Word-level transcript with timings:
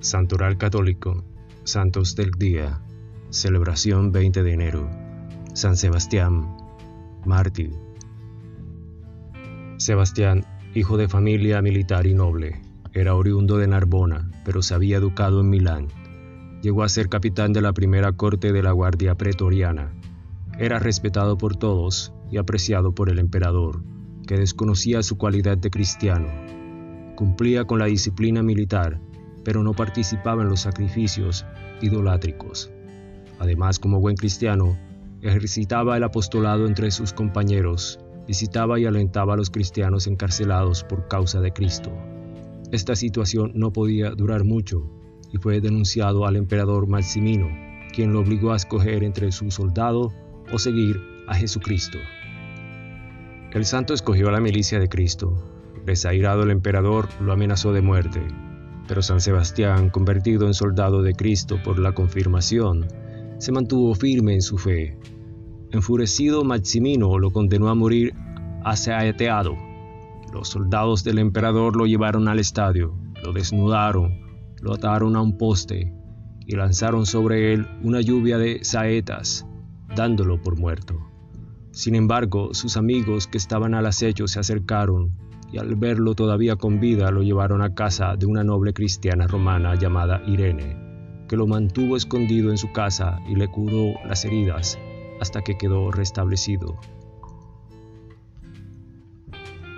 Santoral 0.00 0.56
Católico, 0.58 1.24
Santos 1.64 2.14
del 2.14 2.30
Día, 2.30 2.80
celebración 3.30 4.12
20 4.12 4.44
de 4.44 4.52
enero, 4.52 4.88
San 5.54 5.76
Sebastián, 5.76 6.56
mártir. 7.26 7.72
Sebastián, 9.76 10.44
hijo 10.72 10.96
de 10.98 11.08
familia 11.08 11.62
militar 11.62 12.06
y 12.06 12.14
noble, 12.14 12.62
era 12.92 13.16
oriundo 13.16 13.58
de 13.58 13.66
Narbona, 13.66 14.30
pero 14.44 14.62
se 14.62 14.74
había 14.74 14.98
educado 14.98 15.40
en 15.40 15.50
Milán. 15.50 15.88
Llegó 16.62 16.84
a 16.84 16.88
ser 16.88 17.08
capitán 17.08 17.52
de 17.52 17.60
la 17.60 17.72
primera 17.72 18.12
corte 18.12 18.52
de 18.52 18.62
la 18.62 18.70
Guardia 18.70 19.16
Pretoriana. 19.16 19.92
Era 20.60 20.78
respetado 20.78 21.36
por 21.38 21.56
todos 21.56 22.12
y 22.30 22.36
apreciado 22.36 22.94
por 22.94 23.10
el 23.10 23.18
emperador, 23.18 23.82
que 24.28 24.36
desconocía 24.36 25.02
su 25.02 25.18
cualidad 25.18 25.58
de 25.58 25.70
cristiano. 25.70 26.28
Cumplía 27.16 27.64
con 27.64 27.80
la 27.80 27.86
disciplina 27.86 28.44
militar 28.44 29.00
pero 29.48 29.62
no 29.62 29.72
participaba 29.72 30.42
en 30.42 30.50
los 30.50 30.60
sacrificios 30.60 31.46
idolátricos. 31.80 32.70
Además, 33.38 33.78
como 33.78 33.98
buen 33.98 34.14
cristiano, 34.14 34.76
ejercitaba 35.22 35.96
el 35.96 36.04
apostolado 36.04 36.66
entre 36.66 36.90
sus 36.90 37.14
compañeros, 37.14 37.98
visitaba 38.26 38.78
y 38.78 38.84
alentaba 38.84 39.32
a 39.32 39.36
los 39.38 39.48
cristianos 39.48 40.06
encarcelados 40.06 40.84
por 40.84 41.08
causa 41.08 41.40
de 41.40 41.54
Cristo. 41.54 41.90
Esta 42.72 42.94
situación 42.94 43.52
no 43.54 43.72
podía 43.72 44.10
durar 44.10 44.44
mucho 44.44 44.82
y 45.32 45.38
fue 45.38 45.62
denunciado 45.62 46.26
al 46.26 46.36
emperador 46.36 46.86
Maximino, 46.86 47.48
quien 47.94 48.12
lo 48.12 48.20
obligó 48.20 48.52
a 48.52 48.56
escoger 48.56 49.02
entre 49.02 49.32
su 49.32 49.50
soldado 49.50 50.12
o 50.52 50.58
seguir 50.58 51.00
a 51.26 51.34
Jesucristo. 51.34 51.96
El 53.52 53.64
santo 53.64 53.94
escogió 53.94 54.28
a 54.28 54.32
la 54.32 54.40
milicia 54.40 54.78
de 54.78 54.90
Cristo. 54.90 55.42
Desairado 55.86 56.42
el 56.42 56.50
emperador 56.50 57.08
lo 57.18 57.32
amenazó 57.32 57.72
de 57.72 57.80
muerte, 57.80 58.20
pero 58.88 59.02
San 59.02 59.20
Sebastián, 59.20 59.90
convertido 59.90 60.46
en 60.46 60.54
soldado 60.54 61.02
de 61.02 61.14
Cristo 61.14 61.58
por 61.62 61.78
la 61.78 61.92
confirmación, 61.92 62.88
se 63.38 63.52
mantuvo 63.52 63.94
firme 63.94 64.34
en 64.34 64.42
su 64.42 64.56
fe. 64.56 64.98
Enfurecido 65.70 66.42
Maximino 66.42 67.18
lo 67.18 67.30
condenó 67.30 67.68
a 67.68 67.74
morir 67.74 68.14
asaeteado. 68.64 69.54
Los 70.32 70.48
soldados 70.48 71.04
del 71.04 71.18
emperador 71.18 71.76
lo 71.76 71.86
llevaron 71.86 72.26
al 72.26 72.38
estadio, 72.38 72.94
lo 73.22 73.32
desnudaron, 73.32 74.20
lo 74.62 74.74
ataron 74.74 75.14
a 75.14 75.22
un 75.22 75.36
poste 75.36 75.92
y 76.46 76.56
lanzaron 76.56 77.04
sobre 77.04 77.52
él 77.52 77.66
una 77.82 78.00
lluvia 78.00 78.38
de 78.38 78.64
saetas, 78.64 79.46
dándolo 79.94 80.40
por 80.40 80.58
muerto. 80.58 80.98
Sin 81.70 81.94
embargo, 81.94 82.54
sus 82.54 82.78
amigos 82.78 83.26
que 83.26 83.38
estaban 83.38 83.74
al 83.74 83.86
acecho 83.86 84.26
se 84.26 84.40
acercaron 84.40 85.12
y 85.50 85.58
al 85.58 85.74
verlo 85.76 86.14
todavía 86.14 86.56
con 86.56 86.80
vida 86.80 87.10
lo 87.10 87.22
llevaron 87.22 87.62
a 87.62 87.74
casa 87.74 88.16
de 88.16 88.26
una 88.26 88.44
noble 88.44 88.72
cristiana 88.72 89.26
romana 89.26 89.74
llamada 89.74 90.22
Irene, 90.26 90.76
que 91.28 91.36
lo 91.36 91.46
mantuvo 91.46 91.96
escondido 91.96 92.50
en 92.50 92.58
su 92.58 92.72
casa 92.72 93.20
y 93.28 93.34
le 93.34 93.48
curó 93.48 93.94
las 94.06 94.24
heridas 94.24 94.78
hasta 95.20 95.42
que 95.42 95.56
quedó 95.56 95.90
restablecido. 95.90 96.78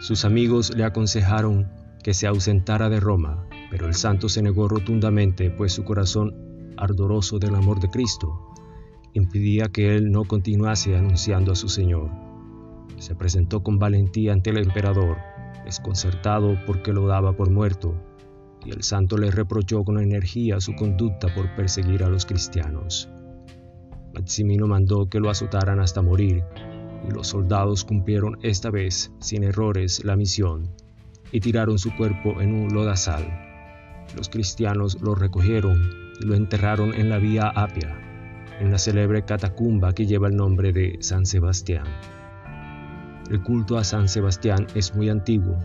Sus 0.00 0.24
amigos 0.24 0.74
le 0.74 0.84
aconsejaron 0.84 1.68
que 2.02 2.14
se 2.14 2.26
ausentara 2.26 2.88
de 2.88 3.00
Roma, 3.00 3.46
pero 3.70 3.86
el 3.86 3.94
santo 3.94 4.28
se 4.28 4.42
negó 4.42 4.66
rotundamente, 4.68 5.50
pues 5.50 5.72
su 5.72 5.84
corazón 5.84 6.72
ardoroso 6.76 7.38
del 7.38 7.54
amor 7.54 7.80
de 7.80 7.90
Cristo 7.90 8.54
impedía 9.12 9.68
que 9.68 9.96
él 9.96 10.10
no 10.10 10.24
continuase 10.24 10.96
anunciando 10.96 11.52
a 11.52 11.56
su 11.56 11.68
Señor. 11.68 12.10
Se 12.98 13.14
presentó 13.14 13.62
con 13.62 13.78
valentía 13.78 14.32
ante 14.32 14.50
el 14.50 14.58
emperador 14.58 15.18
desconcertado 15.64 16.56
porque 16.66 16.92
lo 16.92 17.06
daba 17.06 17.32
por 17.32 17.50
muerto, 17.50 17.94
y 18.64 18.70
el 18.70 18.82
santo 18.82 19.16
le 19.16 19.30
reprochó 19.30 19.84
con 19.84 19.98
energía 19.98 20.60
su 20.60 20.74
conducta 20.74 21.28
por 21.34 21.54
perseguir 21.54 22.04
a 22.04 22.08
los 22.08 22.26
cristianos. 22.26 23.08
Maximino 24.14 24.66
mandó 24.66 25.08
que 25.08 25.20
lo 25.20 25.30
azotaran 25.30 25.80
hasta 25.80 26.02
morir, 26.02 26.44
y 27.08 27.12
los 27.12 27.28
soldados 27.28 27.84
cumplieron 27.84 28.38
esta 28.42 28.70
vez 28.70 29.12
sin 29.20 29.44
errores 29.44 30.04
la 30.04 30.16
misión, 30.16 30.70
y 31.32 31.40
tiraron 31.40 31.78
su 31.78 31.94
cuerpo 31.96 32.40
en 32.40 32.54
un 32.54 32.74
lodazal. 32.74 33.24
Los 34.16 34.28
cristianos 34.28 35.00
lo 35.00 35.14
recogieron 35.14 35.80
y 36.20 36.26
lo 36.26 36.34
enterraron 36.34 36.94
en 36.94 37.08
la 37.08 37.18
vía 37.18 37.48
Apia, 37.48 37.96
en 38.58 38.70
la 38.70 38.78
célebre 38.78 39.24
catacumba 39.24 39.94
que 39.94 40.06
lleva 40.06 40.28
el 40.28 40.36
nombre 40.36 40.72
de 40.72 40.98
San 41.00 41.24
Sebastián. 41.24 41.84
El 43.30 43.44
culto 43.44 43.78
a 43.78 43.84
San 43.84 44.08
Sebastián 44.08 44.66
es 44.74 44.92
muy 44.94 45.08
antiguo. 45.08 45.56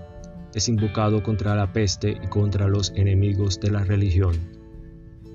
Es 0.53 0.69
invocado 0.69 1.23
contra 1.23 1.55
la 1.55 1.73
peste 1.73 2.11
y 2.11 2.27
contra 2.27 2.67
los 2.67 2.93
enemigos 2.95 3.59
de 3.59 3.71
la 3.71 3.83
religión. 3.83 4.35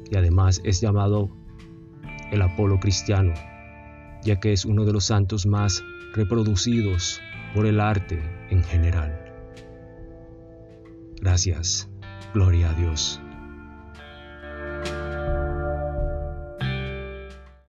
Y 0.09 0.17
además 0.17 0.61
es 0.63 0.81
llamado 0.81 1.29
el 2.31 2.41
Apolo 2.41 2.79
cristiano, 2.79 3.35
ya 4.23 4.39
que 4.39 4.53
es 4.53 4.65
uno 4.65 4.85
de 4.85 4.93
los 4.93 5.07
santos 5.07 5.45
más 5.45 5.83
reproducidos 6.15 7.21
por 7.53 7.67
el 7.67 7.81
arte 7.81 8.23
en 8.51 8.63
general. 8.63 9.19
Gracias. 11.21 11.91
Gloria 12.33 12.71
a 12.71 12.75
Dios. 12.75 13.21